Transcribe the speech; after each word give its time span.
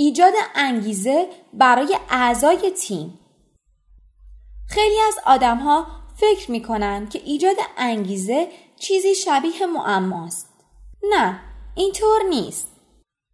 ایجاد 0.00 0.32
انگیزه 0.54 1.28
برای 1.52 1.96
اعضای 2.10 2.70
تیم 2.70 3.18
خیلی 4.68 5.00
از 5.08 5.14
آدم 5.26 5.56
ها 5.56 5.86
فکر 6.16 6.50
می 6.50 6.62
کنند 6.62 7.10
که 7.10 7.22
ایجاد 7.24 7.56
انگیزه 7.76 8.48
چیزی 8.76 9.14
شبیه 9.14 9.66
معماست. 9.66 10.48
نه، 11.02 11.40
اینطور 11.74 12.22
نیست. 12.28 12.68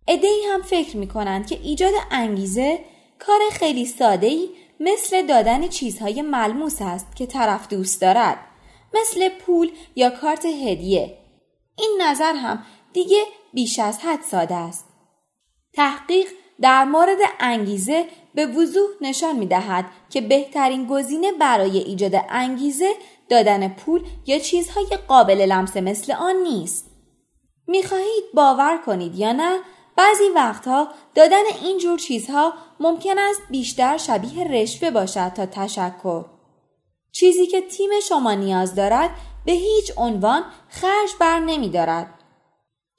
ادهی 0.08 0.42
هم 0.53 0.62
فکر 0.62 0.96
می 0.96 1.08
کنند 1.08 1.46
که 1.46 1.61
ایجاد 1.62 1.95
انگیزه 2.11 2.85
کار 3.19 3.40
خیلی 3.53 3.87
ساده 3.87 4.26
ای 4.26 4.49
مثل 4.81 5.26
دادن 5.26 5.69
چیزهای 5.69 6.22
ملموس 6.22 6.76
است 6.81 7.17
که 7.17 7.26
طرف 7.26 7.69
دوست 7.69 8.01
دارد. 8.01 8.38
مثل 8.94 9.28
پول 9.28 9.71
یا 9.96 10.10
کارت 10.10 10.44
هدیه. 10.44 11.19
این 11.78 11.99
نظر 12.03 12.35
هم 12.35 12.65
دیگه 12.92 13.24
بیش 13.53 13.78
از 13.78 13.99
حد 13.99 14.22
ساده 14.22 14.54
است. 14.54 14.85
تحقیق 15.72 16.28
در 16.60 16.84
مورد 16.84 17.18
انگیزه 17.41 18.06
به 18.34 18.46
وضوح 18.46 18.88
نشان 19.00 19.36
می 19.36 19.46
دهد 19.46 19.84
که 20.10 20.20
بهترین 20.20 20.86
گزینه 20.86 21.32
برای 21.32 21.78
ایجاد 21.78 22.12
انگیزه 22.28 22.90
دادن 23.28 23.68
پول 23.68 24.04
یا 24.26 24.38
چیزهای 24.38 24.98
قابل 25.09 25.40
لمس 25.40 25.76
مثل 25.76 26.12
آن 26.12 26.36
نیست. 26.36 26.90
می 27.66 27.82
خواهید 27.82 28.24
باور 28.34 28.78
کنید 28.86 29.14
یا 29.14 29.32
نه 29.32 29.59
بعضی 29.96 30.24
وقتها 30.34 30.88
دادن 31.14 31.42
این 31.62 31.78
جور 31.78 31.98
چیزها 31.98 32.52
ممکن 32.80 33.18
است 33.18 33.40
بیشتر 33.50 33.96
شبیه 33.96 34.45
رشوه 34.45 34.90
باشد 34.90 35.28
تا 35.28 35.46
تشکر. 35.46 36.24
چیزی 37.12 37.46
که 37.46 37.60
تیم 37.60 37.90
شما 38.09 38.34
نیاز 38.34 38.74
دارد 38.74 39.10
به 39.46 39.52
هیچ 39.52 39.92
عنوان 39.96 40.45
خرج 40.68 41.10
بر 41.20 41.38
نمی 41.38 41.68
دارد. 41.68 42.23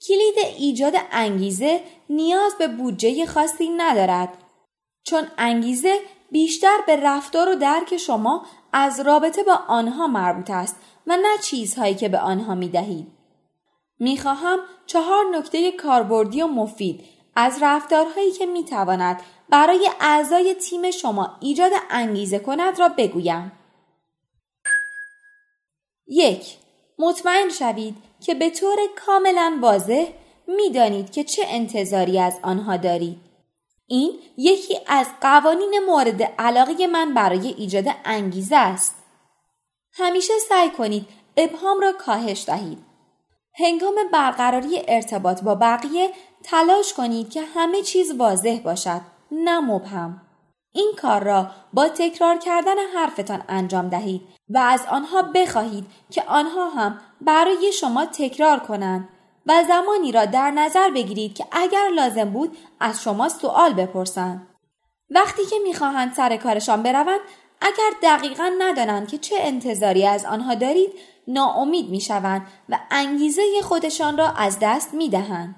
کلید 0.07 0.35
ایجاد 0.57 0.93
انگیزه 1.11 1.81
نیاز 2.09 2.55
به 2.59 2.67
بودجه 2.67 3.25
خاصی 3.25 3.69
ندارد 3.69 4.37
چون 5.03 5.23
انگیزه 5.37 5.99
بیشتر 6.31 6.77
به 6.87 6.95
رفتار 6.95 7.49
و 7.49 7.55
درک 7.55 7.97
شما 7.97 8.45
از 8.73 8.99
رابطه 8.99 9.43
با 9.43 9.59
آنها 9.67 10.07
مربوط 10.07 10.49
است 10.49 10.75
و 11.07 11.17
نه 11.17 11.37
چیزهایی 11.43 11.95
که 11.95 12.09
به 12.09 12.19
آنها 12.19 12.55
می 12.55 12.69
دهید. 12.69 13.07
می 13.99 14.17
خواهم 14.17 14.59
چهار 14.85 15.25
نکته 15.37 15.71
کاربردی 15.71 16.41
و 16.41 16.47
مفید 16.47 17.03
از 17.35 17.57
رفتارهایی 17.61 18.31
که 18.31 18.45
می 18.45 18.65
تواند 18.65 19.21
برای 19.49 19.89
اعضای 19.99 20.53
تیم 20.53 20.91
شما 20.91 21.37
ایجاد 21.39 21.71
انگیزه 21.89 22.39
کند 22.39 22.79
را 22.79 22.89
بگویم. 22.89 23.51
یک 26.07 26.57
مطمئن 26.99 27.49
شوید 27.49 27.95
که 28.19 28.33
به 28.33 28.49
طور 28.49 28.77
کاملا 29.05 29.59
واضح 29.61 30.07
می‌دانید 30.47 31.11
که 31.11 31.23
چه 31.23 31.43
انتظاری 31.47 32.19
از 32.19 32.39
آنها 32.43 32.77
دارید. 32.77 33.17
این 33.87 34.11
یکی 34.37 34.79
از 34.87 35.07
قوانین 35.21 35.79
مورد 35.87 36.23
علاقه 36.23 36.87
من 36.87 37.13
برای 37.13 37.47
ایجاد 37.47 37.85
انگیزه 38.05 38.55
است. 38.55 38.95
همیشه 39.93 40.33
سعی 40.49 40.69
کنید 40.69 41.07
ابهام 41.37 41.79
را 41.79 41.91
کاهش 41.91 42.43
دهید. 42.47 42.77
هنگام 43.53 43.95
برقراری 44.13 44.81
ارتباط 44.87 45.43
با 45.43 45.55
بقیه 45.55 46.09
تلاش 46.43 46.93
کنید 46.93 47.29
که 47.29 47.41
همه 47.41 47.81
چیز 47.81 48.11
واضح 48.11 48.59
باشد 48.63 49.01
نه 49.31 49.59
مبهم. 49.59 50.21
این 50.75 50.91
کار 51.01 51.23
را 51.23 51.47
با 51.73 51.87
تکرار 51.87 52.37
کردن 52.37 52.77
حرفتان 52.95 53.43
انجام 53.49 53.89
دهید 53.89 54.21
و 54.49 54.57
از 54.57 54.81
آنها 54.89 55.21
بخواهید 55.21 55.85
که 56.11 56.23
آنها 56.27 56.69
هم 56.69 56.99
برای 57.21 57.71
شما 57.71 58.05
تکرار 58.05 58.59
کنند 58.59 59.09
و 59.45 59.63
زمانی 59.67 60.11
را 60.11 60.25
در 60.25 60.51
نظر 60.51 60.89
بگیرید 60.89 61.35
که 61.35 61.45
اگر 61.51 61.89
لازم 61.95 62.29
بود 62.29 62.57
از 62.79 63.03
شما 63.03 63.29
سوال 63.29 63.73
بپرسند. 63.73 64.47
وقتی 65.09 65.45
که 65.45 65.55
می‌خواهند 65.63 66.13
سر 66.13 66.37
کارشان 66.37 66.83
بروند 66.83 67.19
اگر 67.61 67.91
دقیقا 68.03 68.51
ندانند 68.59 69.07
که 69.07 69.17
چه 69.17 69.35
انتظاری 69.39 70.07
از 70.07 70.25
آنها 70.25 70.55
دارید 70.55 70.91
ناامید 71.27 71.89
می‌شوند 71.89 72.47
و 72.69 72.79
انگیزه 72.91 73.41
خودشان 73.63 74.17
را 74.17 74.31
از 74.31 74.57
دست 74.61 74.93
می‌دهند. 74.93 75.55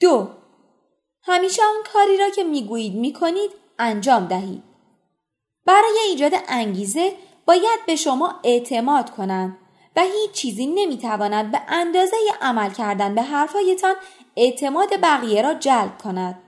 دو 0.00 0.41
همیشه 1.42 1.62
آن 1.62 1.82
کاری 1.92 2.16
را 2.16 2.30
که 2.30 2.44
می‌گویید 2.44 2.94
می‌کنید 2.94 3.50
انجام 3.78 4.26
دهید. 4.26 4.62
برای 5.66 5.98
ایجاد 6.08 6.32
انگیزه 6.48 7.12
باید 7.46 7.86
به 7.86 7.96
شما 7.96 8.40
اعتماد 8.44 9.10
کنند 9.10 9.58
و 9.96 10.00
هیچ 10.00 10.30
چیزی 10.32 10.66
نمی‌تواند 10.66 11.52
به 11.52 11.60
اندازه 11.68 12.16
عمل 12.40 12.70
کردن 12.70 13.14
به 13.14 13.22
حرفهایتان 13.22 13.94
اعتماد 14.36 14.88
بقیه 15.02 15.42
را 15.42 15.54
جلب 15.54 15.98
کند. 15.98 16.42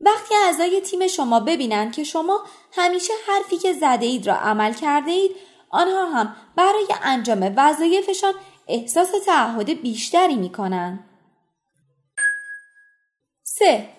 وقتی 0.00 0.34
اعضای 0.34 0.80
تیم 0.80 1.06
شما 1.06 1.40
ببینند 1.40 1.92
که 1.92 2.04
شما 2.04 2.40
همیشه 2.72 3.12
حرفی 3.28 3.56
که 3.56 3.72
زده 3.72 4.06
اید 4.06 4.26
را 4.26 4.34
عمل 4.34 4.72
کرده 4.72 5.10
اید 5.10 5.36
آنها 5.70 6.04
هم 6.04 6.36
برای 6.56 6.86
انجام 7.02 7.54
وظایفشان 7.56 8.34
احساس 8.68 9.10
تعهد 9.26 9.82
بیشتری 9.82 10.36
می 10.36 10.52
کنند. 10.52 11.04
3. 13.42 13.97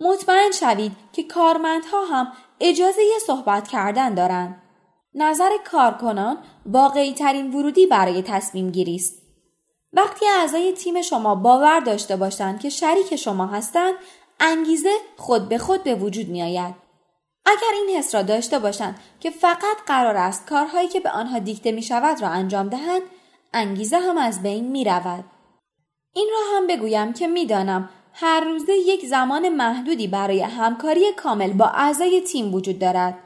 مطمئن 0.00 0.50
شوید 0.50 0.92
که 1.12 1.22
کارمندها 1.22 2.04
هم 2.04 2.32
اجازه 2.60 3.02
صحبت 3.26 3.68
کردن 3.68 4.14
دارند. 4.14 4.62
نظر 5.14 5.50
کارکنان 5.72 6.38
واقعی 6.66 7.14
ترین 7.14 7.54
ورودی 7.54 7.86
برای 7.86 8.22
تصمیم 8.22 8.70
گیری 8.70 8.94
است. 8.94 9.22
وقتی 9.92 10.26
اعضای 10.26 10.72
تیم 10.72 11.02
شما 11.02 11.34
باور 11.34 11.80
داشته 11.80 12.16
باشند 12.16 12.60
که 12.60 12.70
شریک 12.70 13.16
شما 13.16 13.46
هستند، 13.46 13.94
انگیزه 14.40 14.92
خود 15.16 15.48
به 15.48 15.58
خود 15.58 15.82
به 15.82 15.94
وجود 15.94 16.28
می 16.28 16.42
آید. 16.42 16.74
اگر 17.46 17.72
این 17.74 17.96
حس 17.96 18.14
را 18.14 18.22
داشته 18.22 18.58
باشند 18.58 19.00
که 19.20 19.30
فقط 19.30 19.76
قرار 19.86 20.16
است 20.16 20.46
کارهایی 20.46 20.88
که 20.88 21.00
به 21.00 21.10
آنها 21.10 21.38
دیکته 21.38 21.72
می 21.72 21.82
شود 21.82 22.22
را 22.22 22.28
انجام 22.28 22.68
دهند، 22.68 23.02
انگیزه 23.54 23.98
هم 23.98 24.18
از 24.18 24.42
بین 24.42 24.68
می 24.68 24.84
رود. 24.84 25.24
این 26.12 26.28
را 26.32 26.56
هم 26.56 26.66
بگویم 26.66 27.12
که 27.12 27.26
می‌دانم 27.26 27.88
هر 28.22 28.40
روزه 28.40 28.72
یک 28.72 29.06
زمان 29.06 29.48
محدودی 29.48 30.08
برای 30.08 30.42
همکاری 30.42 31.12
کامل 31.12 31.52
با 31.52 31.66
اعضای 31.66 32.20
تیم 32.20 32.54
وجود 32.54 32.78
دارد. 32.78 33.18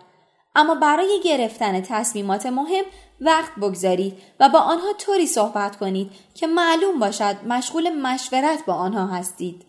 اما 0.55 0.75
برای 0.75 1.21
گرفتن 1.25 1.81
تصمیمات 1.81 2.47
مهم 2.47 2.84
وقت 3.21 3.53
بگذارید 3.55 4.19
و 4.41 4.49
با 4.49 4.59
آنها 4.59 4.93
طوری 4.93 5.27
صحبت 5.27 5.77
کنید 5.77 6.10
که 6.34 6.47
معلوم 6.47 6.99
باشد 6.99 7.37
مشغول 7.47 7.91
مشورت 7.91 8.65
با 8.66 8.75
آنها 8.75 9.06
هستید. 9.06 9.65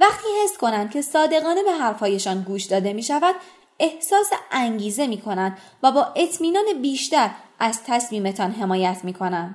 وقتی 0.00 0.28
حس 0.44 0.58
کنند 0.58 0.90
که 0.90 1.02
صادقانه 1.02 1.62
به 1.62 1.72
حرفهایشان 1.72 2.42
گوش 2.42 2.64
داده 2.64 2.92
می 2.92 3.02
شود 3.02 3.34
احساس 3.78 4.30
انگیزه 4.50 5.06
می 5.06 5.20
کنند 5.20 5.58
و 5.82 5.92
با 5.92 6.12
اطمینان 6.16 6.64
بیشتر 6.82 7.30
از 7.58 7.80
تصمیمتان 7.86 8.50
حمایت 8.50 9.00
می 9.04 9.12
کنند. 9.12 9.54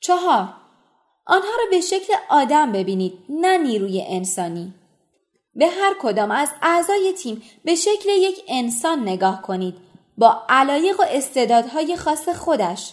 چهار 0.00 0.65
آنها 1.26 1.48
را 1.58 1.64
به 1.70 1.80
شکل 1.80 2.14
آدم 2.28 2.72
ببینید 2.72 3.18
نه 3.28 3.58
نیروی 3.58 4.04
انسانی. 4.08 4.74
به 5.54 5.66
هر 5.66 5.94
کدام 6.00 6.30
از 6.30 6.48
اعضای 6.62 7.12
تیم 7.12 7.42
به 7.64 7.74
شکل 7.74 8.08
یک 8.08 8.44
انسان 8.48 9.02
نگاه 9.02 9.42
کنید 9.42 9.74
با 10.18 10.42
علایق 10.48 11.00
و 11.00 11.04
استعدادهای 11.08 11.96
خاص 11.96 12.28
خودش. 12.28 12.92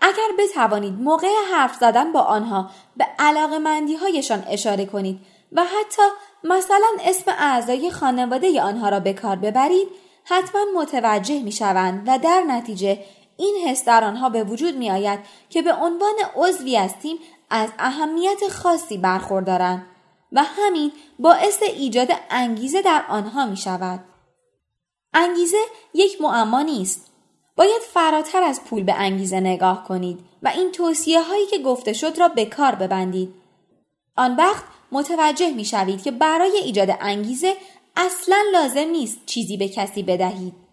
اگر 0.00 0.28
بتوانید 0.38 0.92
موقع 0.92 1.28
حرف 1.52 1.76
زدن 1.76 2.12
با 2.12 2.20
آنها 2.20 2.70
به 2.96 3.06
علاقمندی 3.18 3.94
هایشان 3.94 4.44
اشاره 4.48 4.86
کنید 4.86 5.20
و 5.52 5.64
حتی 5.64 6.02
مثلا 6.44 6.86
اسم 7.04 7.30
اعضای 7.38 7.90
خانواده 7.90 8.62
آنها 8.62 8.88
را 8.88 9.00
به 9.00 9.12
کار 9.12 9.36
ببرید 9.36 9.88
حتما 10.24 10.64
متوجه 10.76 11.42
می 11.42 11.52
شوند 11.52 12.04
و 12.06 12.18
در 12.18 12.40
نتیجه 12.40 12.98
این 13.36 13.56
حس 13.68 13.84
در 13.84 14.04
آنها 14.04 14.28
به 14.28 14.44
وجود 14.44 14.76
می 14.76 14.90
آید 14.90 15.20
که 15.50 15.62
به 15.62 15.72
عنوان 15.72 16.14
عضوی 16.36 16.76
از 16.76 16.94
تیم 17.02 17.18
از 17.50 17.68
اهمیت 17.78 18.48
خاصی 18.48 18.98
برخوردارند 18.98 19.86
و 20.32 20.42
همین 20.42 20.92
باعث 21.18 21.62
ایجاد 21.62 22.08
انگیزه 22.30 22.82
در 22.82 23.04
آنها 23.08 23.46
می 23.46 23.56
شود. 23.56 24.00
انگیزه 25.14 25.58
یک 25.94 26.20
معما 26.20 26.62
نیست. 26.62 27.10
باید 27.56 27.82
فراتر 27.92 28.42
از 28.42 28.64
پول 28.64 28.82
به 28.82 28.94
انگیزه 28.94 29.40
نگاه 29.40 29.84
کنید 29.84 30.18
و 30.42 30.48
این 30.48 30.72
توصیه 30.72 31.22
هایی 31.22 31.46
که 31.46 31.58
گفته 31.58 31.92
شد 31.92 32.18
را 32.18 32.28
به 32.28 32.46
کار 32.46 32.74
ببندید. 32.74 33.34
آن 34.16 34.36
وقت 34.36 34.64
متوجه 34.92 35.50
می 35.50 35.64
شوید 35.64 36.02
که 36.02 36.10
برای 36.10 36.56
ایجاد 36.56 36.88
انگیزه 37.00 37.56
اصلا 37.96 38.36
لازم 38.52 38.88
نیست 38.88 39.26
چیزی 39.26 39.56
به 39.56 39.68
کسی 39.68 40.02
بدهید. 40.02 40.63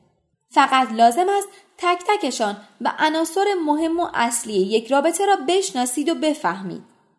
فقط 0.52 0.92
لازم 0.92 1.26
است 1.38 1.48
تک 1.78 2.04
تکشان 2.08 2.58
و 2.82 2.94
عناصر 3.00 3.46
مهم 3.66 4.00
و 4.00 4.08
اصلی 4.14 4.54
یک 4.54 4.92
رابطه 4.92 5.26
را 5.26 5.36
بشناسید 5.48 6.10
و 6.10 6.16
بفهمید. 6.16 6.91